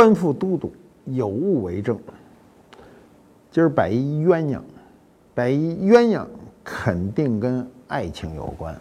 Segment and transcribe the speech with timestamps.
[0.00, 0.72] 官复都督，
[1.04, 1.98] 有物为证。
[3.50, 4.58] 今儿摆一鸳鸯，
[5.34, 6.26] 摆一鸳鸯
[6.64, 8.74] 肯定跟爱情有关。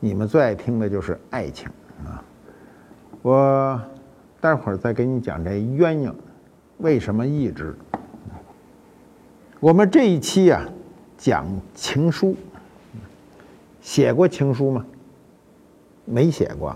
[0.00, 1.68] 你们最爱听的就是爱情
[2.04, 2.20] 啊！
[3.22, 3.80] 我
[4.40, 6.12] 待会儿再给你讲这鸳鸯
[6.78, 7.72] 为什么一直。
[9.60, 10.68] 我们这一期啊
[11.16, 12.34] 讲情书，
[13.80, 14.84] 写过情书吗？
[16.04, 16.74] 没写过。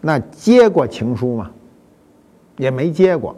[0.00, 1.50] 那接过情书吗？
[2.56, 3.36] 也没接过，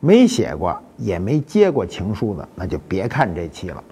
[0.00, 3.82] 没写过，也没接过情书的，那就别看这期了。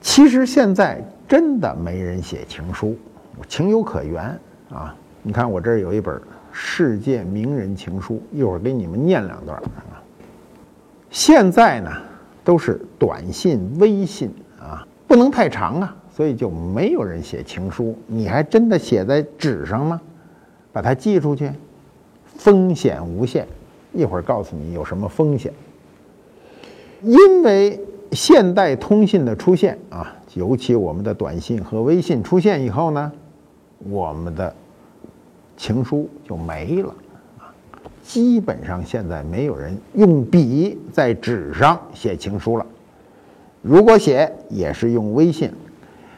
[0.00, 2.96] 其实现在真的没人写情书，
[3.48, 4.24] 情有可原
[4.70, 4.94] 啊！
[5.22, 6.16] 你看我这儿有一本
[6.52, 10.00] 《世界名人情书》，一会儿给你们念两段啊。
[11.10, 11.90] 现在呢
[12.44, 17.98] 都是短信、微信啊，不能太长啊，所以就没有人写情书。
[18.06, 20.00] 你还真的写在纸上吗？
[20.72, 21.50] 把它寄出去？
[22.38, 23.46] 风险无限，
[23.92, 25.52] 一会儿告诉你有什么风险。
[27.02, 27.78] 因为
[28.12, 33.12] 现代通信的出现啊，尤其我们的短信和微信出现以后呢，
[33.90, 34.54] 我们的
[35.56, 36.94] 情书就没了
[37.38, 37.52] 啊。
[38.02, 42.64] 基本上现在没有人用笔在纸上写情书了，
[43.62, 45.52] 如果写也是用微信。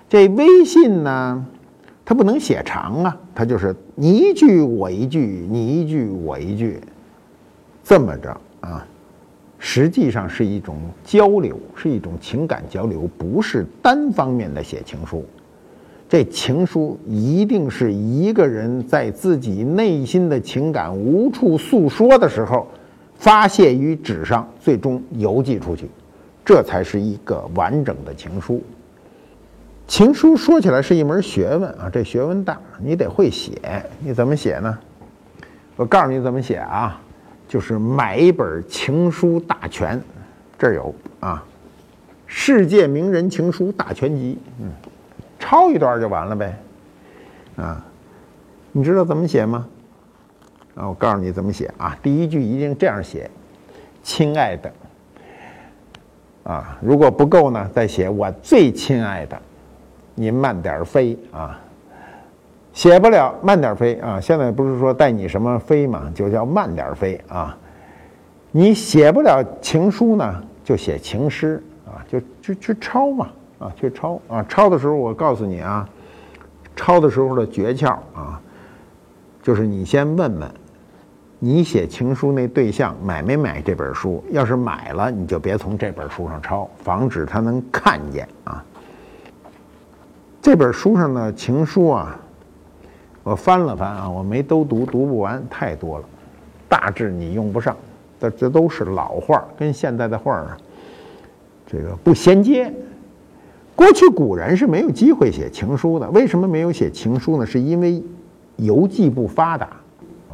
[0.08, 1.46] 这微信呢？
[2.10, 6.80] 他不能写长啊，他就是你一句我一句，你一句我一句，
[7.84, 8.84] 这么着啊，
[9.60, 15.24] 实际上是一种交流，是一种情感交流，不是单方面的写情书。
[16.08, 22.66] 这情书一定是一个人在自己内心的情感无处诉说的时候，
[23.14, 25.88] 发泄于纸上，最终邮寄出去，
[26.44, 28.60] 这才是一个完整的情书。
[29.90, 33.60] 情书说起来是一门学问啊，这学问大，你得会写。
[33.98, 34.78] 你怎么写呢？
[35.74, 37.02] 我告诉你怎么写啊，
[37.48, 40.00] 就是买一本情书大全，
[40.56, 41.44] 这儿有啊，
[42.24, 44.70] 《世界名人情书大全集》，嗯，
[45.40, 46.56] 抄一段就完了呗，
[47.56, 47.84] 啊，
[48.70, 49.66] 你知道怎么写吗？
[50.76, 53.28] 啊，我告诉你怎么写啊，第一句一定这样写
[54.04, 54.72] ：“亲爱的。”
[56.46, 59.36] 啊，如果不够呢，再写“我最亲爱的”。
[60.20, 61.58] 您慢点飞啊，
[62.74, 64.20] 写不了慢点飞啊。
[64.20, 67.56] 现在不是说带你什么飞嘛，就叫慢点飞啊。
[68.50, 73.28] 你写不了情书呢，就写情诗啊，就就去抄嘛
[73.60, 74.44] 啊，去抄啊。
[74.46, 75.88] 抄的时候我告诉你啊，
[76.76, 78.38] 抄的时候的诀窍啊，
[79.42, 80.50] 就是你先问问，
[81.38, 84.22] 你写情书那对象买没买这本书？
[84.32, 88.62] 要是买了，你就别从这本书上抄，防止他能看见啊。
[90.42, 92.18] 这本书上的情书啊，
[93.22, 96.04] 我翻了翻啊，我没都读，读不完，太多了，
[96.66, 97.76] 大致你用不上。
[98.18, 100.56] 这这都是老画，跟现在的画啊，
[101.66, 102.72] 这个不衔接。
[103.76, 107.44] 过去古人是没有机会写情书的，为什么没有写情书呢？
[107.44, 108.02] 是因为
[108.56, 109.68] 邮寄不发达。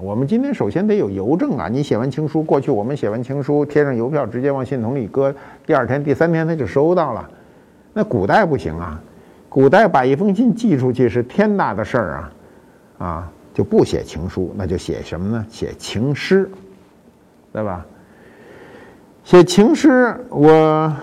[0.01, 5.35] 我们今天首先得有邮政啊，你写完情书，过去我们写完情书贴上邮票，直接往信筒里搁，
[5.67, 7.29] 第二天、第三天他就收到了。
[7.93, 9.03] 那古代不行啊。
[9.57, 12.33] 古代把一封信寄出去是天大的事儿啊，
[12.99, 15.47] 啊，就不写情书，那就写什么呢？
[15.49, 16.47] 写情诗，
[17.55, 17.87] 对吧？
[19.25, 20.95] 写情诗，我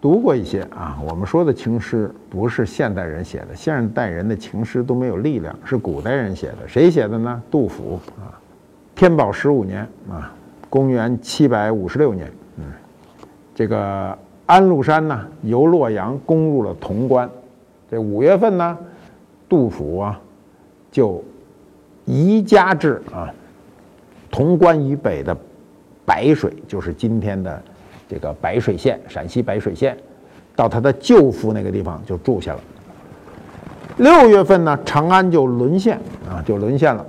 [0.00, 1.00] 读过一些啊。
[1.04, 6.68] 我们说的情诗不是现代人写的，现代人的情诗都没有力量，是古代人写的。
[6.68, 7.42] 谁写的呢？
[7.50, 8.38] 杜甫啊，
[8.94, 10.32] 天宝十五年啊，
[10.68, 12.66] 公元七百五十六年，嗯，
[13.52, 14.16] 这个
[14.46, 17.28] 安禄山呢，由洛阳攻入了潼关。
[17.90, 18.78] 这五月份呢，
[19.48, 20.20] 杜甫啊，
[20.92, 21.22] 就
[22.04, 23.28] 移家至啊
[24.30, 25.36] 潼关以北的
[26.06, 27.60] 白水，就是今天的
[28.08, 29.96] 这个白水县，陕西白水县，
[30.54, 32.60] 到他的舅父那个地方就住下了。
[33.96, 35.98] 六月份呢，长安就沦陷
[36.28, 37.04] 啊，就沦陷了，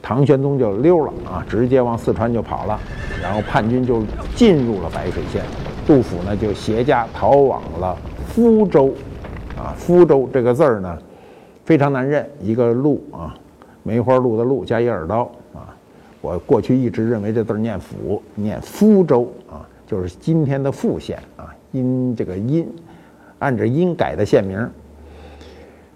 [0.00, 2.78] 唐玄宗就溜了啊，直接往四川就跑了，
[3.20, 4.04] 然后叛军就
[4.36, 5.42] 进入了白水县，
[5.84, 7.96] 杜甫呢就携家逃往了
[8.28, 8.94] 福州。
[9.66, 10.96] 啊，福州这个字儿呢，
[11.64, 13.34] 非常难认，一个路啊，
[13.82, 15.74] 梅花鹿的鹿加一耳刀啊。
[16.20, 22.64] 我过去一直认为这字儿念福，念福州啊，就是今天的富县啊，因这个因
[23.40, 24.70] 按着因改的县名。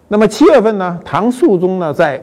[0.08, 2.20] 那么七月份呢，唐肃宗呢在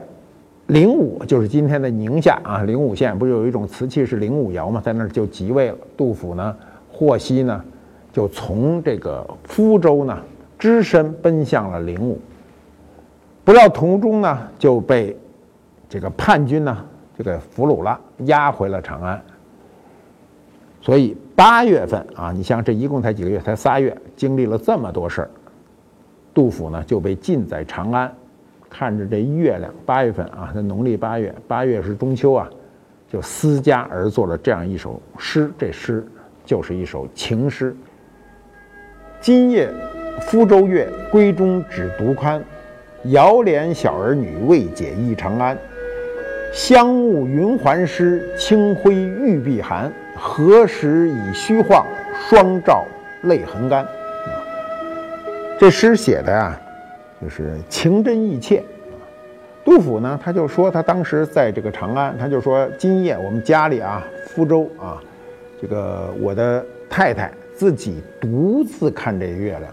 [0.66, 5.78] 灵武，就是今天的宁夏啊，灵武县不是有一种瓷器是灵武窑嘛，在那儿就即位了。
[5.96, 6.54] 杜甫呢，
[6.92, 7.64] 获悉呢，
[8.12, 10.18] 就从这个福州呢
[10.58, 12.20] 只身奔向了灵武，
[13.44, 15.18] 不料途中呢就被
[15.88, 16.86] 这个叛军呢
[17.18, 19.22] 就给俘虏了，押回了长安。
[20.82, 25.30] 所以八月份啊，你像这一共才几个月，才仨月，经历了这么多事儿。
[26.34, 28.14] 杜甫呢就被禁在长安，
[28.70, 32.50] 看着这月亮，八月份啊，这农历八月，八月是中秋啊，
[33.10, 35.52] 就思家而作了这样一首诗。
[35.58, 36.06] 这诗
[36.46, 37.76] 就是一首情诗。
[39.20, 39.74] 今夜
[40.22, 42.44] 福州月，闺中只独宽。
[43.06, 45.58] 遥怜小儿女，未解忆长安。
[46.52, 49.92] 香雾云鬟湿，清辉玉臂寒。
[50.16, 51.86] 何时已虚晃，
[52.28, 52.84] 双照
[53.24, 53.86] 泪痕干。
[55.60, 56.60] 这诗写的呀，
[57.22, 58.64] 就是情真意切。
[59.64, 65.00] 杜甫呢，他就说他当时在这个长安，他就说今夜我们家里啊，福州啊，
[65.62, 69.64] 这个我的太太自己独自看这月亮，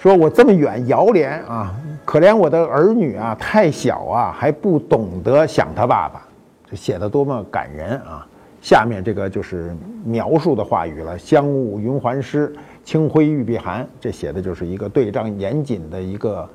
[0.00, 1.74] 说我这么远遥怜啊，
[2.06, 6.26] 可怜我的儿女啊，太小啊，还不懂得想他爸爸，
[6.64, 8.26] 这写的多么感人啊！
[8.62, 12.50] 下面这个就是描述的话语了：香雾云鬟湿。
[12.82, 16.48] 清辉玉臂寒，这写的就是一个对仗严谨的一个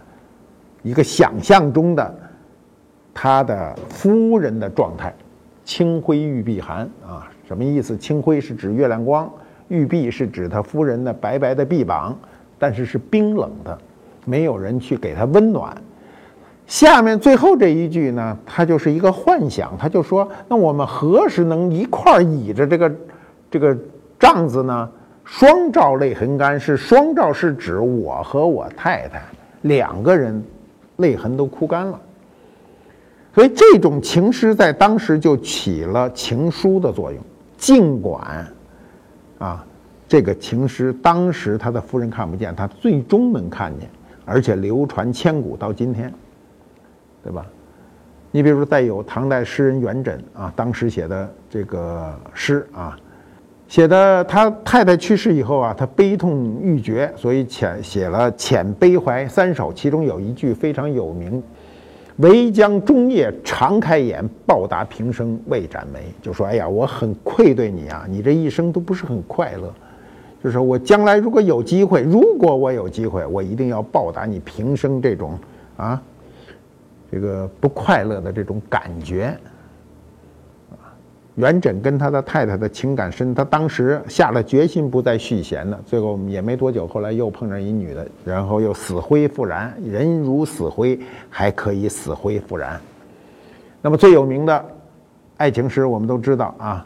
[0.82, 2.16] 一个想象中的
[3.14, 5.14] 他的夫人的状态。
[5.64, 7.96] 清辉玉臂寒啊，什么意思？
[7.96, 9.32] 清辉是指月亮光，
[9.68, 12.18] 玉臂是指他夫人的白白的臂膀，
[12.66, 13.78] 但是是冰冷的，
[14.26, 15.72] 没有人去给他温暖。
[16.66, 22.92] 下面最后这一句呢，他就是一个幻想，他就说：那我们何时能一块儿倚着这个
[23.52, 23.78] 这个
[24.18, 24.90] 帐子呢？
[25.24, 29.22] 双照泪痕干，是双照是指我和我太太
[29.62, 30.44] 两个人
[30.96, 32.02] 泪痕都哭干了，
[33.36, 37.22] 所以这种情诗在当时就起了情书的作用。
[37.58, 38.48] 尽管
[39.38, 39.64] 啊，
[40.08, 43.90] 这个情诗当时他的夫人看不见，他最终能看见，
[44.26, 46.14] 而且流传千古到今天，
[47.24, 47.46] 对吧？
[48.32, 52.98] 你比如说，再有唐代诗人元稹啊，当时写的这个诗啊。
[53.68, 61.42] 写的他太太去世以后啊，他悲痛欲绝，所以遣写了《遣悲怀三首》，其中有一句非常有名
[62.18, 69.74] ：“唯将终夜长开眼，报答平生未展眉。”就说：“哎呀，我很愧对你啊，你这一生都不是很快乐。
[70.46, 75.40] 就是我将来如果有机会，如果我有机会，我一定要报答你平生这种
[75.76, 76.00] 啊，
[77.12, 79.36] 这个不快乐的这种感觉。”
[81.34, 85.82] 元稹跟他的太太的情感深，他当时下了决心不再续弦了。
[85.84, 89.76] 最后也没多久，后来又碰上一女的，然后又死灰复燃。
[89.84, 92.80] 人如死灰，还可以死灰复燃。
[93.82, 94.66] 那么最有名的
[95.38, 96.86] 爱情诗，我们都知道啊，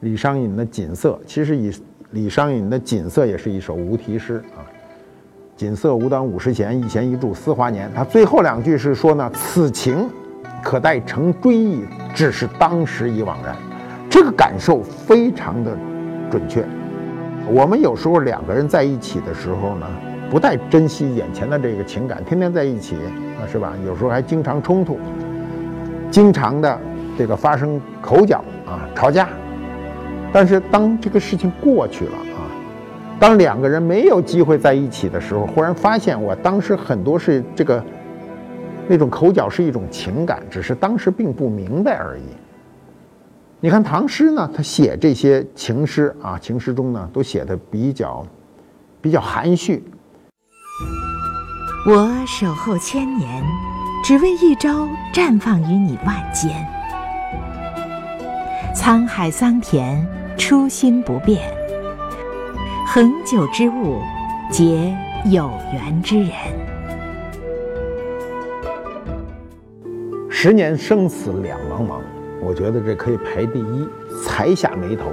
[0.00, 1.12] 李商隐的《锦瑟》。
[1.26, 1.70] 其实以
[2.14, 4.62] 李商隐的《锦瑟》也是一首无题诗啊。
[5.56, 7.90] 锦瑟无端五十弦，一弦一柱思华年。
[7.92, 10.08] 他最后两句是说呢，此情。
[10.62, 11.84] 可待成追忆，
[12.14, 13.54] 只是当时已惘然。
[14.08, 15.76] 这个感受非常的
[16.30, 16.64] 准确。
[17.46, 19.86] 我们有时候两个人在一起的时候呢，
[20.30, 22.94] 不太珍惜眼前的这个情感，天天在一起
[23.38, 23.74] 啊，是吧？
[23.84, 24.98] 有时候还经常冲突，
[26.10, 26.80] 经常的
[27.18, 29.28] 这个发生口角啊，吵架。
[30.34, 32.42] 但是当这个事情过去了啊，
[33.20, 37.82] 当两个人没有机会在一起的时候，忽然发现我当时很多是这个。
[38.86, 42.22] 那种口角是一种情感，只是当时并不明白而已。
[43.58, 48.26] 你看唐诗呢，他写这些情诗啊，情诗中呢都写的比较
[49.00, 49.82] 比较含蓄。
[51.86, 53.42] 我守候千年，
[54.04, 56.52] 只为一朝绽放于你万间。
[58.76, 61.40] 沧海桑田，初心不变。
[62.86, 64.00] 恒久之物，
[64.50, 64.94] 结
[65.30, 66.30] 有缘之人。
[70.28, 72.00] 十年生死两茫茫，
[72.42, 73.88] 我觉得这可以排第一。
[74.22, 75.04] 才下眉头，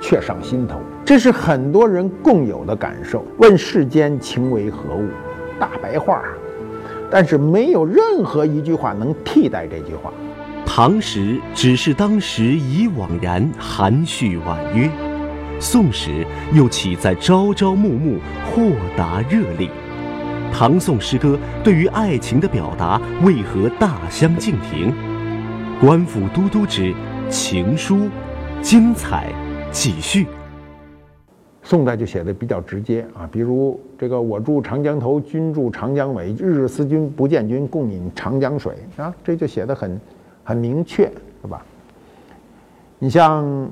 [0.00, 3.24] 却上心头，这是很多人共有的感受。
[3.38, 5.08] 问世间情为何物？
[5.58, 6.22] 大白话，
[7.10, 10.12] 但是没有任何一句话能替代这句话。
[10.78, 14.90] 唐时只是当时已惘然，含蓄婉约；
[15.58, 19.70] 宋时又岂在朝朝暮暮，豁达热烈。
[20.52, 24.92] 唐宋诗歌对于爱情的表达为何大相径庭？
[25.80, 26.94] 官府都督之
[27.30, 28.10] 情书，
[28.60, 29.32] 精彩
[29.72, 30.26] 继续。
[31.62, 39.98] 宋代就写的比较直接啊，比如这个“我住长江头，君住长江尾，日日思君不见君，共饮长江水”啊，这就写的很
[40.46, 41.10] 很明确，
[41.42, 41.60] 是吧？
[43.00, 43.68] 你像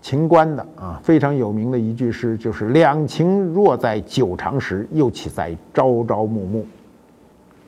[0.00, 6.64] 秦观的啊，非常有名的一句诗就是“两情若在久长时，又岂在朝朝暮暮”。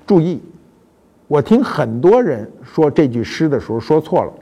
[0.06, 0.40] 注意，
[1.26, 4.32] 我听很多人说这句诗的时候说错了，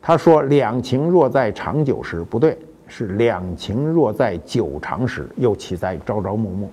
[0.00, 2.58] 他说“两情若在长久时”，不对。
[2.88, 6.70] 是两情若在久长时，又岂在朝朝暮暮？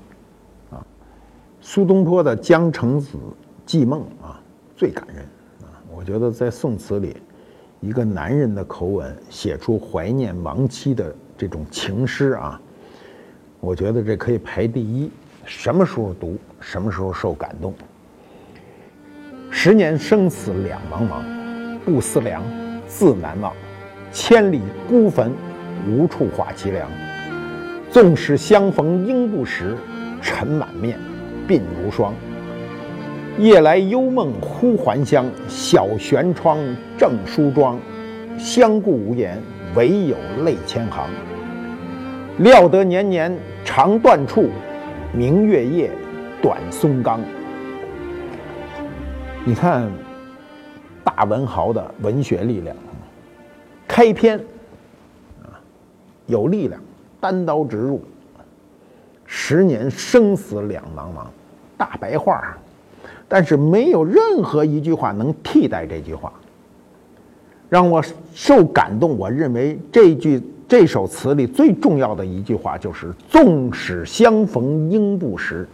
[0.71, 0.85] 啊，
[1.61, 3.17] 苏东坡的《江城子·
[3.65, 4.37] 寄梦》啊，
[4.75, 5.23] 最感人！
[5.99, 7.17] 我觉得在宋词里，
[7.81, 12.57] 一个男人的口吻写出怀念亡妻的这种情诗啊，
[13.59, 15.11] 我觉得这可以排第一。
[15.43, 17.73] 什么时候读，什么时候受感动。
[19.51, 22.41] 十年生死两茫茫，不思量，
[22.87, 23.53] 自难忘。
[24.09, 25.33] 千里孤坟。
[25.85, 26.89] 无处话凄凉，
[27.91, 29.75] 纵使相逢应不识，
[30.21, 30.97] 尘满面，
[31.47, 32.13] 鬓如霜。
[33.39, 36.57] 夜来幽梦忽还乡，小轩窗，
[36.97, 37.79] 正梳妆。
[38.37, 39.41] 相顾无言，
[39.75, 41.07] 唯有泪千行。
[42.39, 44.49] 料得年年肠断处，
[45.13, 45.89] 明月夜，
[46.41, 47.21] 短松冈。
[49.45, 49.89] 你看，
[51.01, 52.75] 大文豪的文学力量，
[53.87, 54.37] 开篇
[55.43, 55.55] 啊。
[56.27, 56.81] 有力量，
[57.21, 58.03] 单刀直入。
[59.25, 61.27] 十年生死两茫茫，
[61.77, 62.57] 大白话，
[63.29, 66.33] 但是没有任何一句话能替代这句话，
[67.69, 69.17] 让我受感动。
[69.17, 75.67] 我认为这句这首词里最重要的一句话就是“纵使相逢应不识”，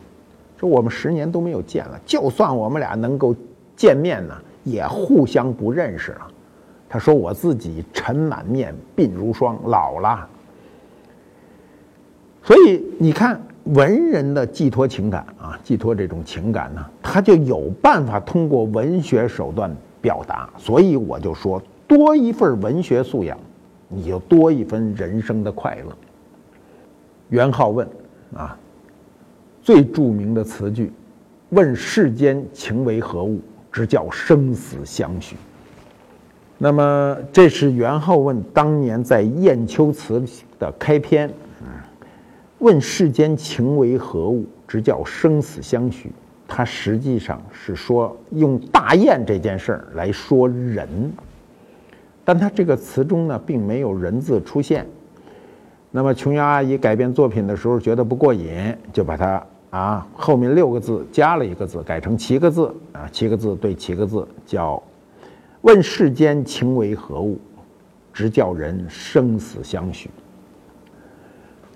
[0.60, 3.34] 说我们十年都没有见了，就算我们俩能够
[3.76, 4.36] 见面呢，
[4.66, 6.28] 也互相不认识了。
[6.90, 10.28] 他说：“我自己尘满面，鬓如霜，老了。”
[12.44, 20.48] 所以你看，文人的寄托情感啊，寄托这种情感呢，他就有办法通过文学手段表达。
[20.58, 23.36] 所以我就说，多一份文学素养，
[23.88, 25.96] 你就多一分人生的快乐。
[27.30, 27.88] 元好问
[28.36, 28.56] 啊，
[29.64, 30.94] 最著名的词句
[31.50, 33.40] ：“问世间情为何物，
[33.72, 35.36] 直教生死相许。”
[36.60, 40.20] 那么，这是元好问当年在《雁丘词》
[40.60, 41.28] 的开篇。
[42.60, 46.12] 问世间情为何物，直叫生死相许。
[46.48, 50.88] 它实际上是说用大雁这件事儿来说人，
[52.24, 54.86] 但他这个词中呢，并没有人字出现。
[55.90, 64.82] 那么琼瑶阿姨改编作品的时候觉得不过瘾，就把它啊后面六个字加了一个字，改成七个字啊，七个字对七个字，叫
[65.62, 67.40] 问世间情为何物，
[68.14, 70.12] 直叫人生死相许。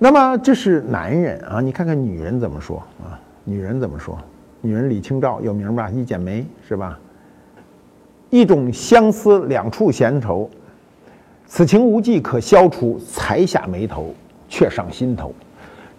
[0.02, 3.20] 那么这是男人啊，你看看女人怎么说啊？
[3.44, 4.18] 女人怎么说？
[4.62, 5.90] 女人李清照有名吧？
[5.90, 6.98] 一剪梅是吧？
[8.30, 10.50] 一种相思，两处闲愁，
[11.46, 14.14] 此情无计可消除，才下眉头，
[14.48, 15.34] 却上心头。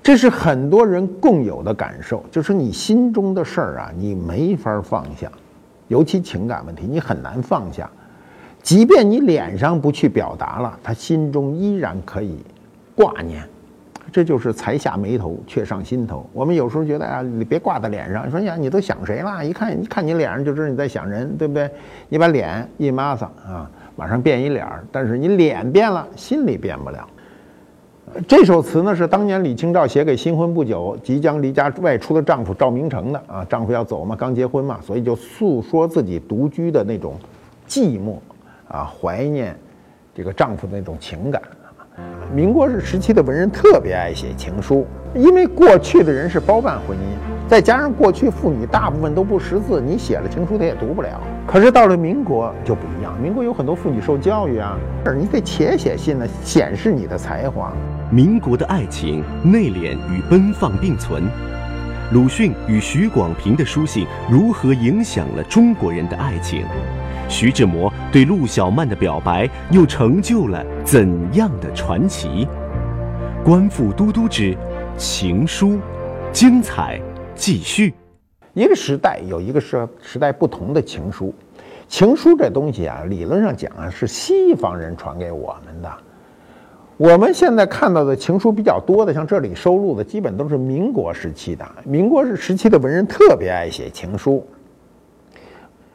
[0.03, 5.31] 这是很多人共有的感受，就是你心中的事儿啊，你没法放下，
[5.89, 7.91] 尤其情感问题，你很难放下。
[8.63, 12.39] 即便你脸上不去表达了，他心中依然可以
[12.95, 13.47] 挂念。
[14.13, 16.29] 这就是才下眉头，却上心头。
[16.33, 18.31] 我们有时候觉得啊，你别挂在脸上。
[18.31, 19.45] 说呀，你都想谁了？
[19.45, 21.71] 一看，一看你脸上就知道你在想人，对不对？
[22.09, 24.67] 你把脸一抹上啊，马上变一脸。
[24.91, 27.09] 但是你脸变了，心里变不了。
[28.27, 33.47] 这首词呢，是当年李清照写给新婚不久、即将离家外出的丈夫赵明诚的啊。
[33.49, 37.15] 丈夫要走嘛，刚结婚嘛，所以就诉说自己独居的那种
[37.69, 38.17] 寂寞
[38.67, 39.57] 啊，怀念
[40.13, 41.41] 这个丈夫的那种情感。
[42.33, 51.21] 民国时期的文人特别爱写情书，因为过去的人是包办婚姻，再加上过去妇女大部分都不识字，你写了情书她也读不了。
[51.45, 54.79] 可是到了民国就不一样，民国有很多妇女受教育啊，
[55.19, 57.73] 你得且写信呢，显示你的才华。
[58.13, 61.25] 民国的爱情内敛与奔放并存，
[62.13, 66.67] 鲁迅与许广平的书信如何影响了中国人的爱情？
[67.29, 72.49] 徐志摩对陆小曼的表白又成就了怎样的传奇？
[73.45, 74.59] 官复都督之
[74.97, 75.79] 情书，
[76.33, 77.01] 精彩
[77.37, 77.95] 继续。
[78.55, 81.33] 一个时代有一个时时代不同的情书，
[81.87, 85.89] 情书这东西啊，理论上讲啊是西方人传给我们的。
[87.01, 91.67] 我们现在看到的情书比较多的，像这里收录的，基本都是民国时期的。
[91.83, 94.47] 民国时期的文人特别爱写情书，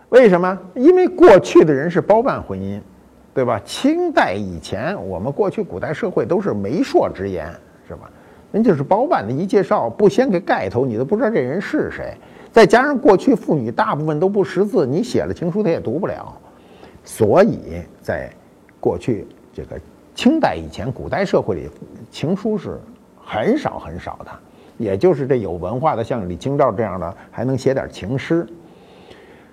[0.10, 0.58] 为什么？
[0.74, 2.82] 因为过去的人是包办婚姻，
[3.36, 3.62] 对吧？
[3.64, 7.54] 清代以前，我们过去古代社会都是媒妁之言，
[7.88, 8.10] 是吧？
[8.52, 12.18] 人就是包办的，一介绍不先给盖头，你都不知道这人是谁。
[12.52, 16.36] 再加上过去妇女大部分都不识字，你写了情书他也读不了，
[17.04, 18.28] 所以在
[18.80, 19.80] 过去这个。
[20.16, 21.70] 清代以前，古代社会里
[22.10, 22.80] 情书是
[23.22, 24.32] 很少很少的，
[24.78, 28.48] 也就是这有文化的，像李清照这样的，还能写点情诗。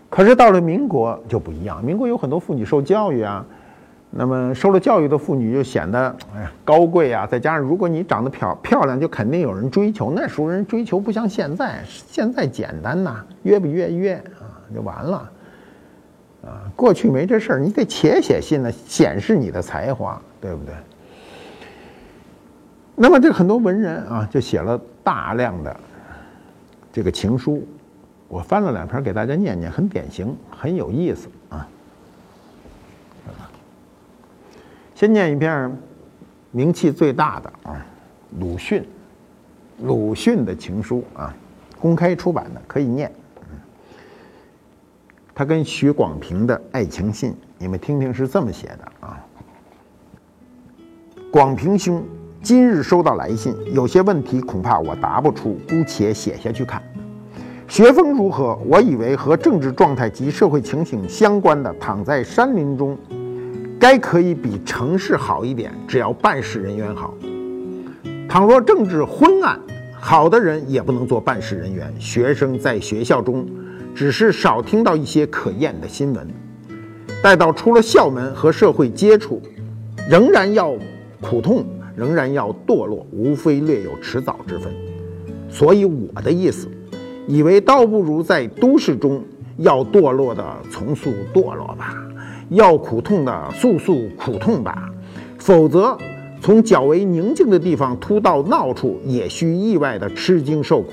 [0.09, 3.45] 可是到了民国就不一样，民国有很多妇女受教育啊，
[4.11, 10.13] 那么受了教育的妇女就显得哎呀高贵啊，再加上如果你长得漂漂亮，就肯定有人追求。
[10.15, 15.29] 那时候人追求不像现在，现在简单呐，约不约约啊就完了。
[16.45, 20.75] 啊，过去没这事儿，你得且写信呢，显示你的才华，对不对？
[22.95, 25.77] 那么这很多文人啊，就写了大量的
[26.93, 27.67] 这个情书，
[28.29, 31.69] 我翻了两篇给大家念念，很典型，很有意思啊。
[34.95, 35.77] 先念一篇
[36.51, 37.87] 名气最大的啊，
[38.41, 38.85] 鲁迅，
[39.81, 41.35] 鲁迅的情书啊，
[41.81, 43.11] 公开出版的，可以念。
[45.35, 49.19] 他跟许广平的爱情信，你们听听是这么写的啊。
[51.31, 52.05] 广平兄，
[52.43, 56.83] 今日收到来信，有些问题恐怕我答不出，姑且写下去看。
[57.67, 58.59] 学风如何？
[58.67, 62.99] 我以为和政治状态及社会情形相关的，躺在山林中，
[63.81, 67.15] 该可以比城市好一点，只要办事人员好。
[68.29, 69.59] 倘若政治昏暗，
[69.99, 71.91] 好的人也不能做办事人员。
[71.99, 73.47] 学生在学校中。
[73.95, 76.27] 只是少听到一些可厌的新闻，
[77.23, 79.41] 待到出了校门和社会接触，
[80.09, 80.75] 仍然要
[81.21, 84.73] 苦痛，仍然要堕落，无非略有迟早之分。
[85.51, 86.67] 所以我的意思，
[87.27, 89.23] 以为倒不如在都市中
[89.59, 91.95] 要堕落的从速堕落吧，
[92.49, 94.89] 要苦痛的速速苦痛吧，
[95.39, 95.97] 否则
[96.41, 100.93] 从较为宁静的地方突到闹处，也需意外的吃惊受苦，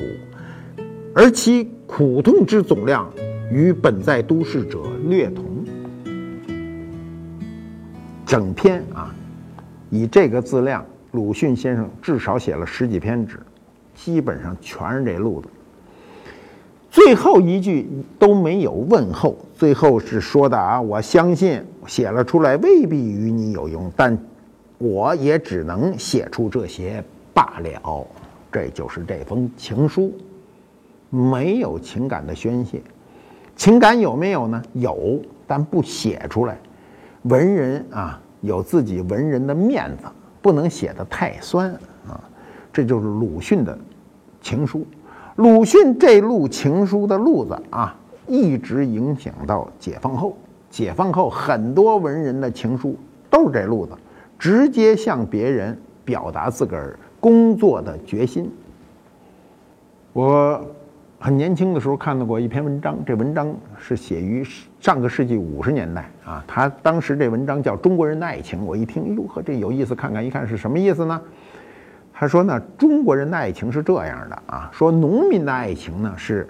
[1.16, 1.70] 而其。
[1.92, 3.12] 苦痛之总量
[3.52, 5.44] 与本在都市者略同。
[8.28, 9.12] 整篇啊，
[9.90, 13.40] 以这个字量，鲁迅先生至少写了十几篇纸，
[13.96, 15.48] 基本上全是这路子。
[16.92, 24.16] 最后一句都没有问候，最后是说的啊，我相信写了出来未必与你有用，但
[24.78, 28.08] 我也只能写出这些罢了。
[28.52, 30.14] 这就是这封情书。
[31.10, 32.82] 没有情感的宣泄，
[33.56, 34.62] 情感有没有呢？
[34.74, 36.58] 有，但不写出来。
[37.24, 40.06] 文人啊，有自己文人的面子，
[40.42, 41.72] 不能写的太酸
[42.08, 42.22] 啊。
[42.72, 43.78] 这就是鲁迅的
[44.40, 44.86] 情书。
[45.38, 47.96] 鲁迅这路情书的路子啊，
[48.28, 50.38] 一直影响到解放后。
[50.70, 52.96] 解放后，很多文人的情书
[53.32, 53.94] 都是这路子，
[54.38, 58.50] 直接向别人表达自个儿工作的决心。
[60.14, 60.64] 我。
[61.22, 64.42] 很年轻的时候看到过一篇文章，这文章是写于
[64.80, 66.42] 上个世纪五十年代啊。
[66.48, 71.22] 他当时这文章叫《中国人的爱情》，我一听，哟呵，这有意思，看看一看是什么意思呢？
[72.14, 76.48] 他说呢，中国人的爱情是这样的啊，说农民的爱情呢是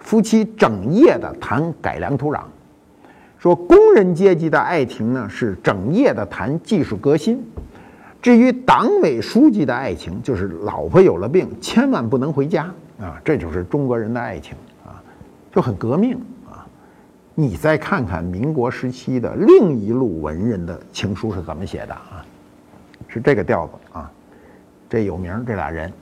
[0.00, 2.40] 夫妻整夜的谈改良土壤，
[3.38, 7.40] 说工人阶级的爱情呢是整夜的谈技术革新，
[8.20, 12.68] 至于党委书记的爱情，就是老婆有了病，千万不能回家。
[13.00, 15.02] 啊，这就是中国人的爱情啊，
[15.52, 16.66] 就很革命啊！
[17.34, 22.26] 你再看看民国时期的另一路文人的情书是怎么写的啊？
[23.06, 24.10] 是这个调子啊，
[24.88, 25.92] 这有名这俩人，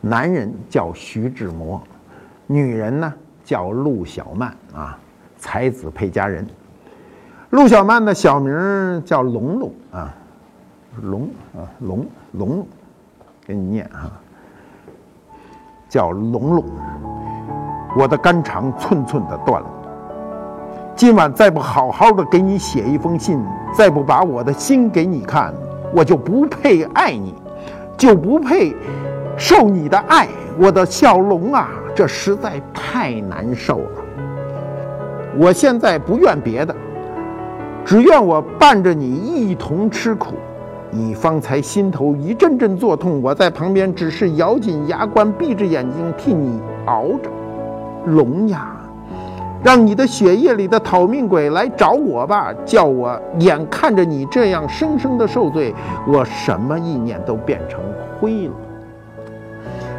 [0.00, 1.80] 男人叫徐志摩，
[2.48, 4.98] 女人呢叫陆小曼啊，
[5.38, 6.44] 才子配佳人。
[7.50, 10.14] 陆小曼的小名叫龙龙啊，
[11.02, 12.66] 龙啊龙龙，
[13.46, 14.20] 给你念啊。
[15.94, 16.64] 叫龙龙，
[17.96, 19.68] 我的肝肠寸寸的断了。
[20.96, 23.40] 今晚再不好好的给你写一封信，
[23.72, 25.54] 再不把我的心给你看，
[25.94, 27.32] 我就不配爱你，
[27.96, 28.74] 就不配
[29.36, 30.26] 受你的爱。
[30.58, 33.90] 我的小龙啊，这实在太难受了。
[35.36, 36.74] 我现在不怨别的，
[37.84, 40.34] 只怨我伴着你一同吃苦。
[40.96, 47.28] 你方才心头一阵阵作痛，我在旁边只是咬紧牙关，闭着眼睛替你熬着。
[48.06, 48.76] 聋呀，
[49.64, 55.74] 让你的血液里的讨命鬼来找我吧，叫我眼看着你这样生生的受罪，
[56.06, 57.80] 我什么意念都变成
[58.20, 58.54] 灰了。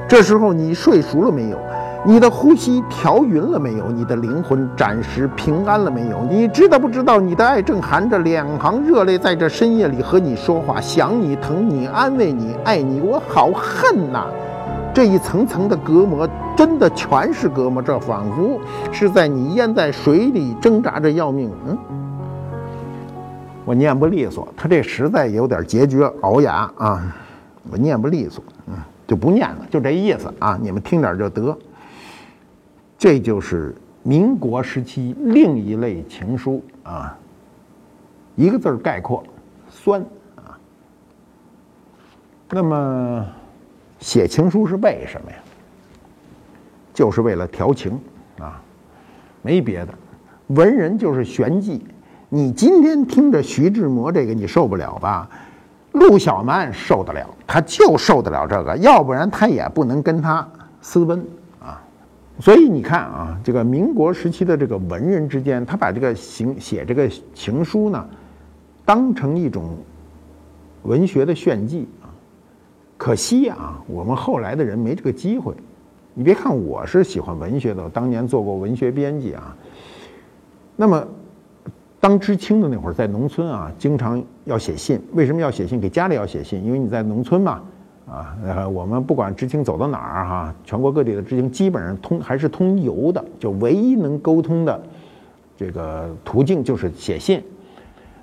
[0.07, 1.57] 这时候你睡熟了没有？
[2.07, 3.89] 你的呼吸调匀了没有？
[3.89, 6.23] 你的灵魂暂时平安了没有？
[6.29, 7.19] 你知道不知道？
[7.19, 14.27] 你的爱正含着两行热泪，在这深夜里和你说话，想你，疼你，安慰你，爱你，我好恨呐！
[14.93, 18.59] 这一层层的隔膜，真的全是隔膜，这仿佛
[18.91, 21.49] 是在你淹在水里挣扎着要命。
[21.67, 21.75] 嗯，
[23.65, 27.01] 我念不利索，他这实在有点结局熬牙啊，
[27.71, 28.75] 我念不利索，嗯，
[29.07, 31.57] 就不念了，就这意思啊，你们听点就得。
[32.97, 37.17] 这就是民国时期另一类情书啊，
[38.35, 39.23] 一个字儿概括，
[39.69, 40.01] 酸
[40.35, 40.57] 啊。
[42.49, 43.25] 那么
[43.99, 45.37] 写情书是为什么呀？
[46.93, 47.99] 就是为了调情
[48.39, 48.61] 啊，
[49.41, 49.93] 没别的。
[50.47, 51.85] 文人就是玄机。
[52.29, 55.29] 你今天听着徐志摩这个，你受不了吧？
[55.91, 60.47] 陆小曼受得了，他就受得了这个，要不然他也不能跟他
[60.81, 61.25] 私奔。
[62.39, 68.05] 所以你看啊，这个民国时期的这个文人之间，他把这个行写这个情书呢，
[68.83, 69.77] 当成一种
[70.83, 72.11] 文学的炫技啊。
[72.97, 75.53] 可惜啊，我们后来的人没这个机会。
[76.13, 79.55] 你别看我是喜欢文学的，我当年做过文学编辑啊。
[80.75, 81.07] 那么，
[81.99, 85.01] 当知青的那会儿，在农村啊，经常要写信。
[85.13, 85.79] 为什么要写信？
[85.79, 87.61] 给家里要写信，因为你在农村嘛。
[88.09, 94.79] 啊，呃，我们不管知青走到哪儿哈，全国各地的知青基本上通还是通邮的，就唯一能沟通的
[95.57, 97.43] 这个途径就是写信。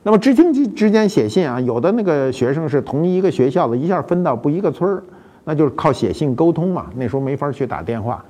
[0.04, 5.02] 那么知青之之间写信啊，有的那个学生是同一个学校的，一下分到不一个村儿，
[5.44, 6.86] 那就是靠写信沟通嘛。
[6.94, 8.24] 那时候没法去打电话。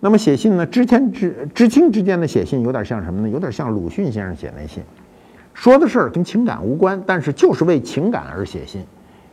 [0.00, 3.28] 那么写信呢，知青之知青之间的写信有点像什么呢？
[3.28, 4.82] 有点像鲁迅先生写那信，
[5.52, 8.82] 说的事儿跟情感无关，但是就是为情感而写信。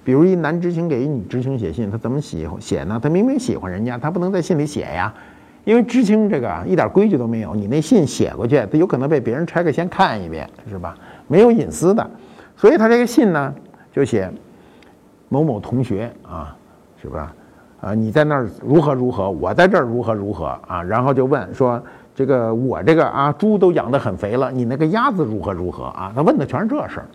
[0.05, 2.99] 比如一男知青给一女知青写信，他怎么喜写呢？
[3.01, 5.11] 他明明喜欢人家，他不能在信里写呀，
[5.63, 10.95] 因为知青这个一点规矩都没有，你那信写过去，他有可能被别人拆开先看一遍，是吧？
[11.27, 12.07] 没有隐私的，
[12.55, 13.51] 所以他这个信呢，
[13.91, 14.31] 就写
[15.27, 16.55] 某某同学啊，
[17.01, 17.33] 是吧？
[17.81, 20.83] 啊，你在那儿如何如何，我在这儿如何如何啊？
[20.83, 26.13] 然后就问说，这个我这个啊，猪都养得很肥了，你那个鸭子如何如何啊？
[26.15, 27.05] 他问的全是这事儿。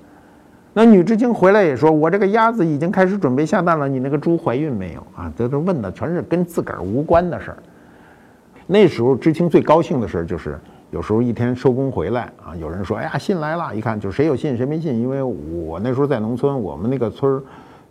[0.72, 7.56] 那女知青回来也说：“我这个鸭子已经开始准备下蛋了，你那个猪怀孕没有啊？”这都问的全是跟自个儿无关的事儿。
[8.68, 10.56] 那时候知青最高兴的事儿就是，
[10.92, 17.42] 有时候一天收工回来啊，有人说：“哎呀，信来了！”一看就谁有信谁没信，因为我那时候在农村，我们那个村儿，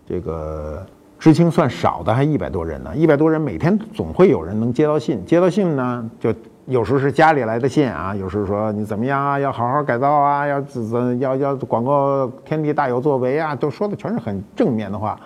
[0.07, 0.85] 这个
[1.19, 2.95] 知青算少的，还一百多人呢。
[2.95, 6.33] 一百多人每天总会有人能接到信，接到信呢就。
[6.65, 15.19] 有时候是家里来的信啊，有时候说你怎么样啊，要好好改造啊，要怎要要广告天地大有作为啊，都说的全是很正面的话。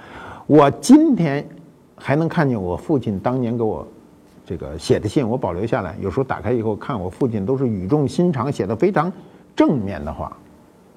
[0.48, 1.46] 我今天
[1.98, 3.86] 还能看见我父亲当年给我
[4.46, 5.96] 这个写的信，我保留下来。
[6.00, 9.12] 有时候打开以后看，我父亲都是语重心长，写的非常
[9.54, 10.32] 正面的话，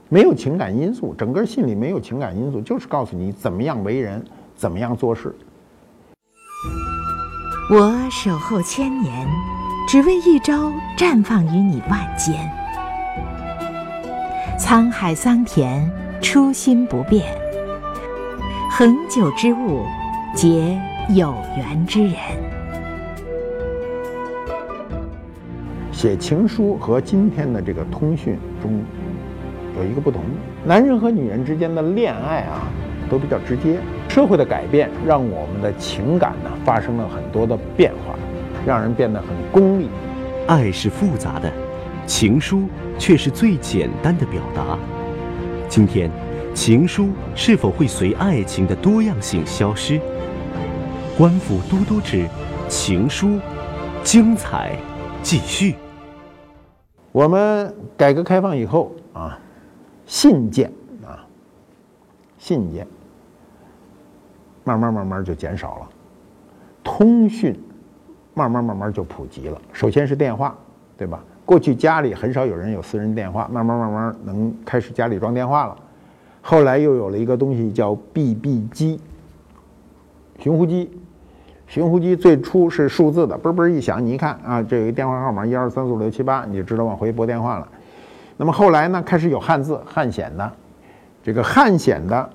[0.09, 5.35] 没有情感因素，整个信里没有情感因素，就是告诉你怎么样为人，怎么样做事。
[7.69, 9.56] 我守候千年。
[9.87, 12.35] 只为一朝绽放于你万间，
[14.59, 15.89] 沧海桑田，
[16.21, 17.25] 初心不变。
[18.69, 19.85] 恒久之物，
[20.35, 20.77] 结
[21.11, 22.17] 有缘之人。
[25.93, 28.83] 写情书和今天的这个通讯中
[29.79, 30.21] 有一个不同，
[30.65, 32.67] 男人和女人之间的恋爱啊，
[33.09, 33.79] 都比较直接。
[34.09, 38.19] 社会的改变让我们的情感呢发生了很多的变化。
[38.67, 39.89] 让人变得很功利。
[40.49, 41.53] 爱是复杂的，
[42.05, 44.77] 情书却是最简单的表达。
[45.69, 46.11] 今天，
[46.53, 50.01] 情书是否会随爱情的多样性消失？
[51.17, 52.29] 官府都督之
[52.69, 53.39] 情书，
[54.03, 54.77] 精彩
[55.23, 55.77] 继续。
[57.13, 59.39] 我们改革开放以后啊，
[60.07, 60.71] 信件
[61.05, 61.25] 啊，
[62.39, 62.87] 信件
[64.65, 65.89] 慢慢慢慢就减少了，
[66.85, 67.59] 通讯。
[68.37, 69.59] 慢慢慢慢就普及了。
[69.73, 70.55] 首先是电话，
[70.99, 71.25] 对吧？
[71.47, 75.75] 过去家里很少有人有私人电话，慢慢慢慢能开始家里装电话了。
[76.43, 79.01] 后来又有了一个东西叫 BB 机，
[80.39, 80.91] 寻呼机。
[81.67, 87.67] 寻呼机最初是数字的，嘣嘣一响，你一看啊，这有一电话号码一二三四五六七八，你就知道往回拨电话了。
[88.37, 90.53] 那么后来呢，开始有汉字汉显的，
[91.23, 92.31] 这个汉显的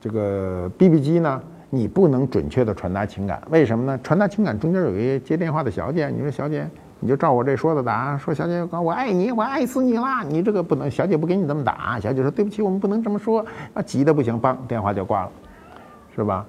[0.00, 1.40] 这个 BB 机呢。
[1.76, 4.00] 你不能准确的传达情感，为什么呢？
[4.02, 6.66] 传达情感中间有一个接电话的小姐，你说小姐，
[7.00, 8.16] 你就照我这说的打。
[8.16, 10.22] 说小姐，我爱你，我爱死你啦！
[10.22, 12.00] 你这个不能，小姐不给你这么打。
[12.00, 13.44] 小姐说对不起，我们不能这么说。
[13.74, 15.30] 啊，急的不行，梆，电话就挂了，
[16.14, 16.46] 是吧？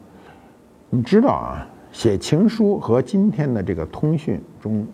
[0.90, 4.88] 你知道啊，写情书和今天的这个通讯中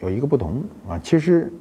[0.00, 1.52] 有一个不同啊，其实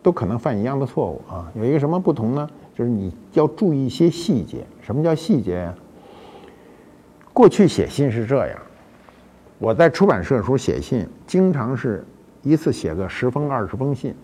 [0.00, 1.50] 都可能犯一样的错误啊。
[1.54, 2.48] 有一个什么不同呢？
[2.74, 4.64] 就是你要注意一些细节。
[4.80, 5.74] 什么叫细节呀？
[7.32, 8.58] 过去写信是这样，
[9.58, 12.04] 我在出版社的时候写信，经常是
[12.42, 14.14] 一次写个十封二十封信，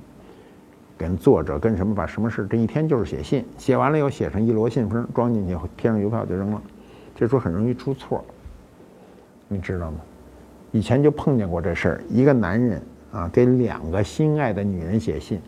[0.98, 6.62] 跟作者跟什么把什么事，这一天就是写信，写完了以后写成一摞信封，装进去贴上邮票就扔了，
[7.14, 8.24] 这时候很容易出错。
[9.48, 9.98] 你知道吗？
[10.72, 12.04] 以前就碰见过这事儿。
[12.10, 15.40] 一个男人啊，给两个心爱的女人写信，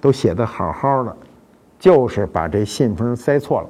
[0.00, 1.16] 都写的好好的，
[1.78, 3.68] 就是把这信封塞错了。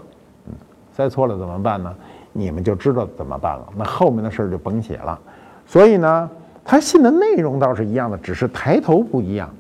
[0.49, 0.55] 嗯，
[0.93, 1.95] 塞错了怎么办呢？
[2.39, 3.67] 你们就知道怎么办了。
[3.77, 5.19] 那后面的事儿就甭写了。
[5.67, 6.31] 所以呢，
[6.65, 9.51] 他信的内容倒是一样的，只是抬头不一样，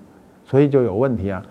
[0.45, 1.43] 所以就有问题啊。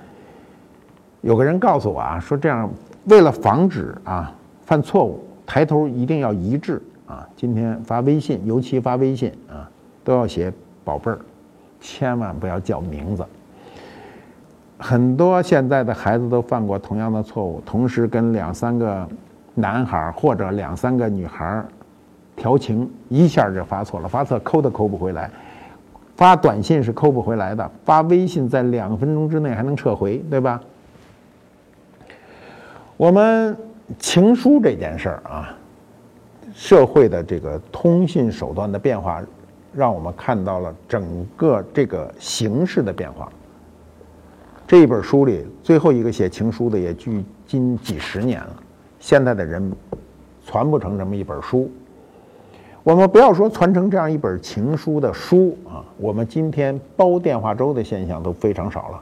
[1.21, 2.69] 有个人告诉我啊，说这样
[3.05, 6.81] 为了防止啊犯错误，抬头一定要一致。
[7.05, 9.69] 啊，今天发微信，尤其发微信啊，
[10.03, 10.51] 都要写
[10.83, 11.17] 宝贝儿，
[11.79, 13.25] 千万不要叫名字。
[14.77, 19.07] 很多现在的孩子都犯过同样的错误，同时跟两三个
[19.59, 21.65] 男孩或者两三个女孩
[22.35, 25.29] 调情，一下就发错了，发错抠都抠不回来。
[26.15, 30.61] 发短信是抠不回来的，发微信在两分钟之内还能撤回，对吧？
[32.95, 33.57] 我们
[33.97, 35.53] 情书这件事儿啊。
[36.53, 39.21] 社会的这个通信手段的变化，
[39.73, 43.29] 让我们看到了整个这个形式的变化。
[44.65, 48.55] 这一本书里最后一个写情书的也距今几十年了，
[49.07, 49.71] 现在的人
[50.45, 51.71] 传不成这么一本书。
[52.83, 59.01] 我们不要说传承这样一本情书的书啊，我们今天煲电话粥的现象都非常少了。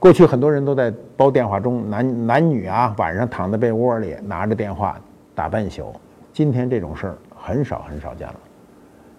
[0.00, 5.00] 过去很多人都在煲电话粥，男男女啊，晚上躺在被窝里拿着电话
[5.32, 5.94] 打半宿。
[6.32, 8.34] 今天这种事儿很少很少见了。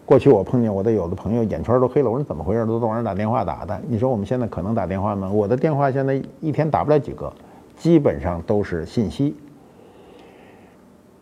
[0.06, 2.66] 过去我碰见我的有的朋友眼圈都黑了，我说怎么回事？
[2.66, 3.80] 都晚上打电话打的。
[3.88, 5.32] 你说我们现在可能打电话吗？
[5.32, 7.32] 我的电话现在一天打不了几个，
[7.78, 9.34] 基本上都是信息。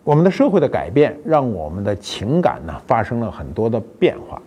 [0.04, 4.42] 我们的社会的改变让我们的情感呢发生了很多的变化。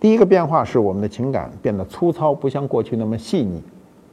[0.00, 3.62] 第一个变化是我们的情感变得粗糙，不像过去那么细腻。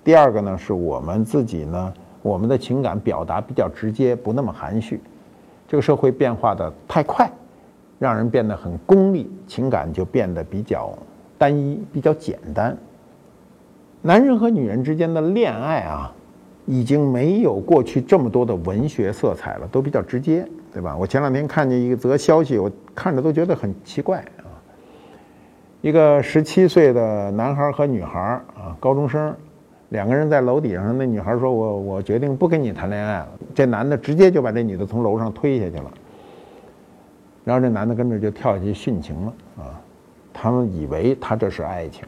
[0.04, 5.02] 第二个呢是我们自己呢，我们的情感表达比较直接，不那么含蓄。
[5.68, 7.28] 这个社会变化的太快，
[7.98, 10.96] 让人变得很功利，情感就变得比较
[11.40, 12.78] 单一、比较简单。
[14.04, 16.14] 男人和女人之间的恋爱啊，
[16.66, 20.96] 已经没有过去这么多的文学色彩了，都比较直接，对吧？
[20.98, 24.50] 我前两天看见一则消息，我看着都觉得很奇怪啊。
[25.82, 28.20] 一个十七岁的男孩和女孩
[28.56, 29.36] 啊，高中生。
[29.90, 35.92] 两个人在楼底上，那女孩说：“我我决定不跟你谈恋爱了。”这男的直接就把这女的从楼上推下去了，
[37.44, 39.80] 然后这男的跟着就跳下去殉情了啊！
[40.34, 42.04] 他们以为他这是爱情。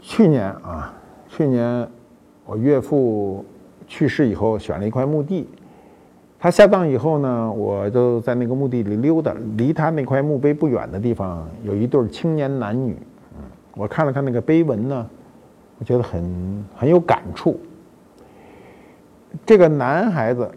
[0.00, 0.94] 去年啊，
[1.28, 1.86] 去年
[2.50, 3.44] 我岳父
[3.86, 5.48] 去世以后，选了一块墓地，
[6.36, 12.96] 他下葬以后呢，我就在那个墓地里溜达，离他那块墓碑不远的地方有一对青年男女，
[13.38, 13.44] 嗯，
[13.76, 15.08] 我看了看那个碑文呢。
[15.78, 17.58] 我觉得很很有感触。
[19.46, 20.50] 这个男孩子，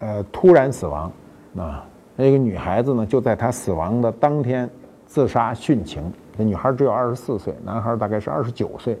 [0.00, 1.10] 呃，突然死亡，
[1.56, 4.68] 啊，那个女孩子呢，就在他死亡的当天
[5.06, 6.02] 自杀殉情。
[6.36, 8.98] 那女孩只有二十四岁，男孩大概是二十九岁。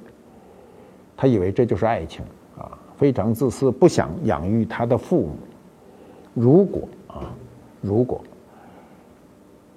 [1.16, 2.24] 他以为这就是爱情，
[2.58, 5.36] 啊，非常自私，不想养育他的父母。
[6.34, 7.30] 如果啊，
[7.80, 8.20] 如果。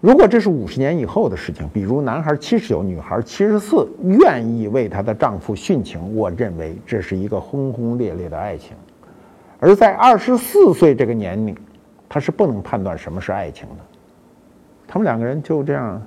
[0.01, 8.77] 如果这是五十年以后的事情，比如男孩七十九，女孩七十四，愿意为她的丈夫殉情，我认为这是一个轰轰烈烈的爱情。
[9.59, 11.55] 而在二十四岁这个年龄，
[12.07, 13.75] 他是不能判断什么是爱情的。
[14.85, 15.99] 他们两个人就这样，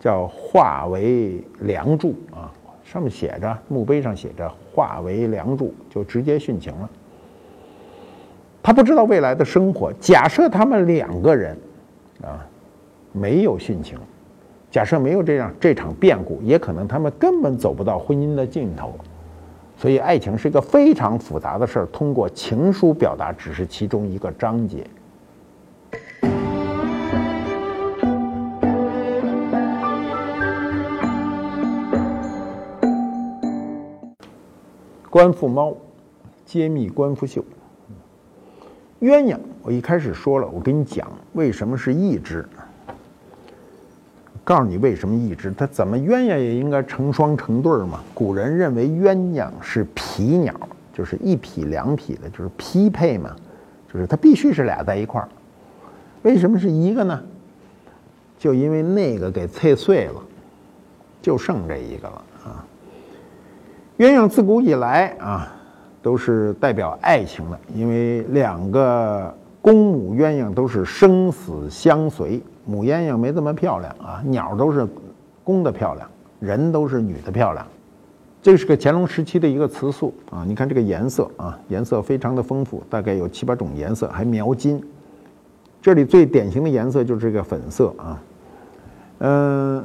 [0.00, 2.50] 叫化为梁祝啊，
[2.90, 6.88] 上面写着墓碑上写着化为梁祝，就直接殉情了。
[8.62, 9.92] 他不知道未来的生活。
[10.00, 11.54] 假设他们两个人，
[12.22, 12.46] 啊。
[13.12, 13.98] 没有殉情，
[14.70, 18.94] 假设没有这样这场变故，也可能他们根本走不到婚姻的尽头。
[19.74, 24.86] 所以，爱情是一个非常复杂的事儿，通过情书表达只是其中一个章节。
[35.16, 35.74] 官复猫，
[36.44, 37.42] 揭秘官复秀。
[39.00, 42.46] 鸳鸯，我一开始说了，我跟你讲为什么是一只。
[44.44, 48.04] 告诉你为什么一只，它怎么鸳鸯也应该成双成对嘛。
[48.12, 50.54] 古人认为鸳鸯是匹鸟，
[50.92, 53.34] 就是一匹两匹的，就是匹配嘛，
[53.90, 55.26] 就是它必须是俩在一块儿。
[56.24, 57.22] 为什么是一个呢？
[58.38, 60.22] 就因为那个给碎碎了，
[61.22, 62.22] 就剩这一个了。
[63.98, 65.52] 鸳鸯自古以来啊，
[66.02, 72.42] 都是代表爱情的，因为两个公母鸳鸯都是生死相随。
[72.66, 74.86] 母鸳鸯没这么漂亮啊，鸟都是
[75.42, 76.08] 公的漂亮，
[76.40, 77.66] 人都是女的漂亮。
[78.42, 84.82] 这是个乾隆时期的一个词素啊，你看这个颜色啊，颜色非常的丰富，大概有七八种颜色，还描金。
[85.80, 88.22] 这里最典型的颜色就是这个粉色啊，
[89.18, 89.84] 嗯，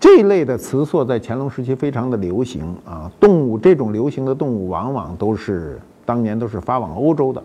[0.00, 3.10] 这类的瓷塑在乾隆时期非常的流行啊。
[3.20, 7.42] 动物这种流行的动物，往往都是当年都是发往欧洲的，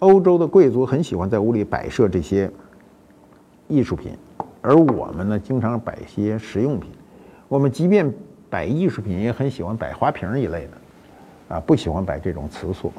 [0.00, 2.50] 欧洲的贵族很喜欢在屋里摆设这些。
[3.70, 4.12] 艺术品，
[4.62, 6.90] 而我们呢，经常摆些实用品。
[7.48, 8.10] 我们即便
[8.48, 12.90] 摆艺术品，也很喜欢摆花瓶一类的，啊，不喜欢摆这种瓷塑。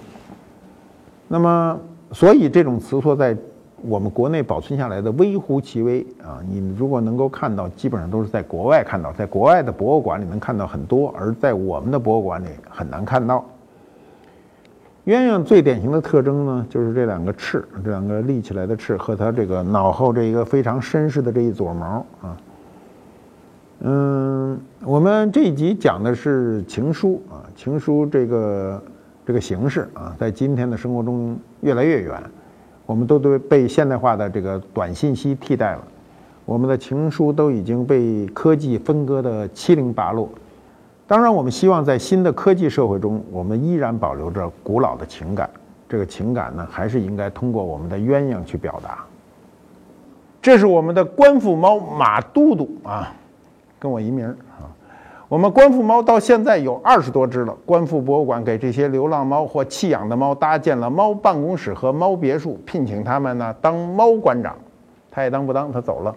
[1.28, 1.80] 那么，
[2.12, 3.36] 所以这种瓷塑在
[3.84, 6.40] 我们国内保存下来的微乎其微啊。
[6.48, 13.46] 你如果能够看到，基本上都是在国外看到，在国外的博物馆里能看到很多，而在我们的博物馆里很难看到。
[15.06, 22.38] 鸳鸯最典型的特征呢，就是这两个翅，这两个立起来的翅和它这个脑后这一个非常绅士的这一撮毛啊。
[23.80, 28.84] 嗯，我们这一集讲的是情书啊，情书这个
[29.26, 32.22] 这个形式啊，在今天的生活中越来越远，
[32.90, 35.84] 我们都都被现代化的这个短信息替代了，
[36.44, 40.28] 我们的情书都已经被科技分割的七零八落。
[41.06, 45.48] 当然，我们希望在新的科技社会中，我们依然保留着古老的情感。
[45.88, 49.06] 这个情感呢，还是应该通过我们的鸳鸯去表达。
[50.42, 53.14] 这是我们的官府猫马都督啊，
[53.78, 54.36] 跟我一名儿。
[55.30, 57.56] 我们观复猫到现在有二十多只了。
[57.64, 64.56] 观复博物馆给这些流浪猫或弃养的猫搭建了猫办公室和猫别墅，聘请他们呢当猫馆长，
[65.12, 66.16] 他也当不当，他走了。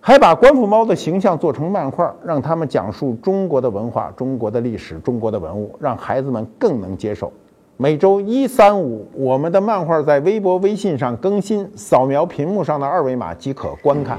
[0.00, 7.32] 还把观复猫的形象做成漫画，让他们讲述中国的文化、中国的历史、中国的文物，让孩子们更能接受。
[7.76, 14.16] 每周一、三、五，我们的漫画在微博、微信上更新，扫描屏幕上的二维码即可观看。